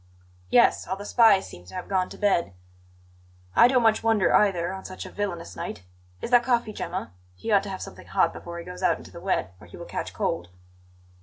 [0.49, 2.53] "Yes; all the spies seem to have gone to bed.
[3.55, 5.83] I don't much wonder either, on such a villainous night.
[6.23, 7.11] Is that coffee, Gemma?
[7.35, 9.77] He ought to have something hot before he goes out into the wet, or he
[9.77, 10.47] will catch cold."